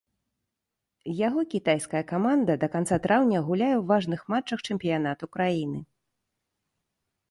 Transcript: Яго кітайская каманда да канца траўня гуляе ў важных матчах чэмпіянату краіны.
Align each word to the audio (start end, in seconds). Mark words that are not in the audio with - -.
Яго 1.27 1.41
кітайская 1.53 2.01
каманда 2.13 2.57
да 2.65 2.71
канца 2.77 2.95
траўня 3.05 3.45
гуляе 3.51 3.71
ў 3.81 3.87
важных 3.95 4.21
матчах 4.35 4.59
чэмпіянату 4.69 5.35
краіны. 5.39 5.79